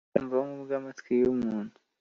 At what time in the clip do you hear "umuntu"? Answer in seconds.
1.33-1.73